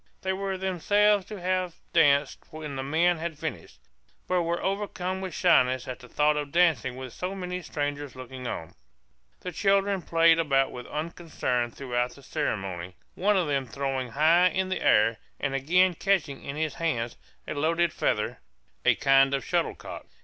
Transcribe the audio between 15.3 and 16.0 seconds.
and again